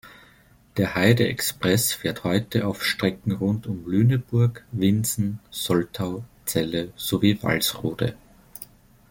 [0.77, 8.15] Der Heide-Express fährt heute auf Strecken rund um Lüneburg, Winsen, Soltau, Celle sowie Walsrode.